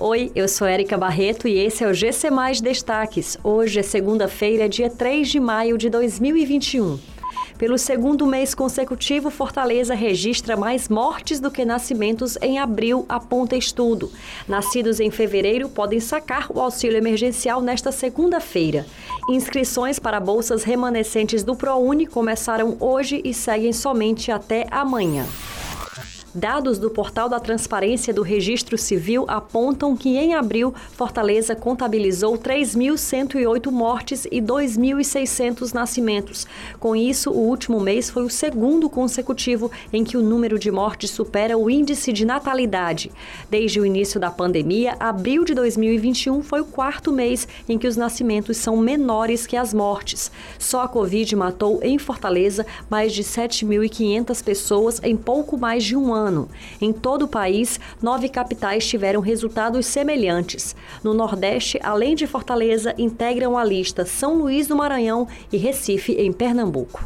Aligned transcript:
Oi, 0.00 0.30
eu 0.32 0.46
sou 0.46 0.64
Érica 0.64 0.96
Barreto 0.96 1.48
e 1.48 1.58
esse 1.58 1.82
é 1.82 1.88
o 1.88 1.92
GC 1.92 2.30
Mais 2.30 2.60
Destaques. 2.60 3.36
Hoje 3.42 3.80
é 3.80 3.82
segunda-feira, 3.82 4.68
dia 4.68 4.88
3 4.88 5.28
de 5.28 5.40
maio 5.40 5.76
de 5.76 5.90
2021. 5.90 7.00
Pelo 7.58 7.76
segundo 7.76 8.24
mês 8.24 8.54
consecutivo, 8.54 9.28
Fortaleza 9.28 9.96
registra 9.96 10.56
mais 10.56 10.88
mortes 10.88 11.40
do 11.40 11.50
que 11.50 11.64
nascimentos 11.64 12.38
em 12.40 12.60
abril, 12.60 13.04
aponta 13.08 13.56
estudo. 13.56 14.08
Nascidos 14.46 15.00
em 15.00 15.10
fevereiro 15.10 15.68
podem 15.68 15.98
sacar 15.98 16.46
o 16.48 16.60
auxílio 16.60 16.96
emergencial 16.96 17.60
nesta 17.60 17.90
segunda-feira. 17.90 18.86
Inscrições 19.28 19.98
para 19.98 20.20
bolsas 20.20 20.62
remanescentes 20.62 21.42
do 21.42 21.56
ProUni 21.56 22.06
começaram 22.06 22.76
hoje 22.78 23.20
e 23.24 23.34
seguem 23.34 23.72
somente 23.72 24.30
até 24.30 24.64
amanhã. 24.70 25.26
Dados 26.38 26.78
do 26.78 26.88
Portal 26.88 27.28
da 27.28 27.40
Transparência 27.40 28.14
do 28.14 28.22
Registro 28.22 28.78
Civil 28.78 29.24
apontam 29.26 29.96
que 29.96 30.16
em 30.16 30.34
abril, 30.34 30.72
Fortaleza 30.92 31.56
contabilizou 31.56 32.38
3.108 32.38 33.72
mortes 33.72 34.24
e 34.30 34.40
2.600 34.40 35.74
nascimentos. 35.74 36.46
Com 36.78 36.94
isso, 36.94 37.32
o 37.32 37.40
último 37.40 37.80
mês 37.80 38.08
foi 38.08 38.22
o 38.22 38.30
segundo 38.30 38.88
consecutivo 38.88 39.68
em 39.92 40.04
que 40.04 40.16
o 40.16 40.22
número 40.22 40.60
de 40.60 40.70
mortes 40.70 41.10
supera 41.10 41.58
o 41.58 41.68
índice 41.68 42.12
de 42.12 42.24
natalidade. 42.24 43.10
Desde 43.50 43.80
o 43.80 43.84
início 43.84 44.20
da 44.20 44.30
pandemia, 44.30 44.94
abril 45.00 45.44
de 45.44 45.54
2021 45.54 46.40
foi 46.44 46.60
o 46.60 46.66
quarto 46.66 47.12
mês 47.12 47.48
em 47.68 47.76
que 47.76 47.88
os 47.88 47.96
nascimentos 47.96 48.58
são 48.58 48.76
menores 48.76 49.44
que 49.44 49.56
as 49.56 49.74
mortes. 49.74 50.30
Só 50.56 50.82
a 50.82 50.88
Covid 50.88 51.34
matou 51.34 51.80
em 51.82 51.98
Fortaleza 51.98 52.64
mais 52.88 53.12
de 53.12 53.24
7.500 53.24 54.44
pessoas 54.44 55.00
em 55.02 55.16
pouco 55.16 55.58
mais 55.58 55.82
de 55.82 55.96
um 55.96 56.14
ano 56.14 56.27
ano. 56.28 56.48
Em 56.80 56.92
todo 56.92 57.22
o 57.22 57.28
país, 57.28 57.80
nove 58.02 58.28
capitais 58.28 58.86
tiveram 58.86 59.20
resultados 59.20 59.86
semelhantes. 59.86 60.76
No 61.02 61.14
Nordeste, 61.14 61.80
além 61.82 62.14
de 62.14 62.26
Fortaleza, 62.26 62.94
integram 62.98 63.56
a 63.56 63.64
lista 63.64 64.04
São 64.04 64.38
Luís 64.38 64.66
do 64.66 64.76
Maranhão 64.76 65.26
e 65.52 65.56
Recife, 65.56 66.12
em 66.12 66.32
Pernambuco. 66.32 67.04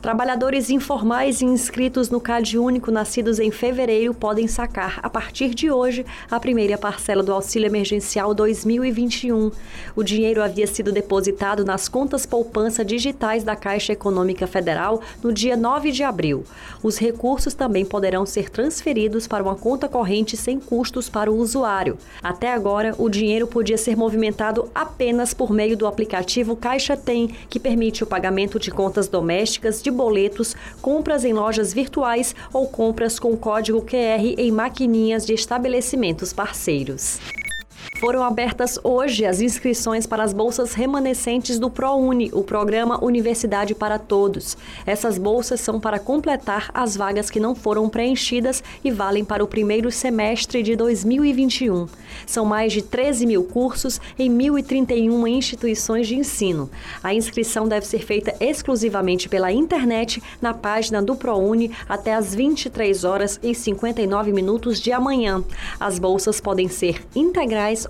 Trabalhadores 0.00 0.70
informais 0.70 1.42
e 1.42 1.44
inscritos 1.44 2.08
no 2.08 2.18
CAD 2.18 2.56
Único 2.56 2.90
nascidos 2.90 3.38
em 3.38 3.50
fevereiro 3.50 4.14
podem 4.14 4.48
sacar, 4.48 4.98
a 5.02 5.10
partir 5.10 5.54
de 5.54 5.70
hoje, 5.70 6.06
a 6.30 6.40
primeira 6.40 6.78
parcela 6.78 7.22
do 7.22 7.34
Auxílio 7.34 7.66
Emergencial 7.66 8.32
2021. 8.32 9.52
O 9.94 10.02
dinheiro 10.02 10.42
havia 10.42 10.66
sido 10.66 10.90
depositado 10.90 11.66
nas 11.66 11.86
contas 11.86 12.24
poupança 12.24 12.82
digitais 12.82 13.44
da 13.44 13.54
Caixa 13.54 13.92
Econômica 13.92 14.46
Federal 14.46 15.02
no 15.22 15.34
dia 15.34 15.54
9 15.54 15.92
de 15.92 16.02
abril. 16.02 16.44
Os 16.82 16.96
recursos 16.96 17.52
também 17.52 17.84
poderão 17.84 18.24
ser 18.24 18.48
transferidos 18.48 19.26
para 19.26 19.44
uma 19.44 19.54
conta 19.54 19.86
corrente 19.86 20.34
sem 20.34 20.58
custos 20.58 21.10
para 21.10 21.30
o 21.30 21.36
usuário. 21.36 21.98
Até 22.22 22.50
agora, 22.50 22.94
o 22.96 23.10
dinheiro 23.10 23.46
podia 23.46 23.76
ser 23.76 23.98
movimentado 23.98 24.70
apenas 24.74 25.34
por 25.34 25.52
meio 25.52 25.76
do 25.76 25.86
aplicativo 25.86 26.56
Caixa 26.56 26.96
Tem, 26.96 27.28
que 27.50 27.60
permite 27.60 28.02
o 28.02 28.06
pagamento 28.06 28.58
de 28.58 28.70
contas 28.70 29.06
domésticas 29.06 29.82
de 29.82 29.89
de 29.90 29.96
boletos, 29.96 30.56
compras 30.80 31.24
em 31.24 31.32
lojas 31.32 31.74
virtuais 31.74 32.34
ou 32.52 32.68
compras 32.68 33.18
com 33.18 33.36
código 33.36 33.82
QR 33.82 34.34
em 34.38 34.52
maquininhas 34.52 35.26
de 35.26 35.34
estabelecimentos 35.34 36.32
parceiros. 36.32 37.18
Foram 38.00 38.22
abertas 38.22 38.78
hoje 38.82 39.26
as 39.26 39.42
inscrições 39.42 40.06
para 40.06 40.22
as 40.22 40.32
bolsas 40.32 40.72
remanescentes 40.72 41.58
do 41.58 41.68
ProUni, 41.68 42.30
o 42.32 42.42
programa 42.42 42.98
Universidade 43.04 43.74
para 43.74 43.98
Todos. 43.98 44.56
Essas 44.86 45.18
bolsas 45.18 45.60
são 45.60 45.78
para 45.78 45.98
completar 45.98 46.70
as 46.72 46.96
vagas 46.96 47.28
que 47.28 47.38
não 47.38 47.54
foram 47.54 47.90
preenchidas 47.90 48.64
e 48.82 48.90
valem 48.90 49.22
para 49.22 49.44
o 49.44 49.46
primeiro 49.46 49.90
semestre 49.90 50.62
de 50.62 50.74
2021. 50.76 51.86
São 52.26 52.46
mais 52.46 52.72
de 52.72 52.80
13 52.80 53.26
mil 53.26 53.44
cursos 53.44 54.00
em 54.18 54.30
1.031 54.30 55.28
instituições 55.28 56.08
de 56.08 56.16
ensino. 56.16 56.70
A 57.02 57.12
inscrição 57.12 57.68
deve 57.68 57.84
ser 57.84 58.02
feita 58.02 58.34
exclusivamente 58.40 59.28
pela 59.28 59.52
internet 59.52 60.22
na 60.40 60.54
página 60.54 61.02
do 61.02 61.14
ProUni 61.14 61.70
até 61.86 62.14
às 62.14 62.34
23 62.34 63.04
horas 63.04 63.38
e 63.42 63.54
59 63.54 64.32
minutos 64.32 64.80
de 64.80 64.90
amanhã. 64.90 65.44
As 65.78 65.98
bolsas 65.98 66.40
podem 66.40 66.66
ser 66.66 67.04
integrais 67.14 67.89